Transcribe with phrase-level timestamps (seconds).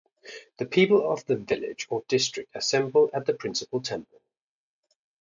[0.57, 4.19] The people of the village or district assemble at the principal temple.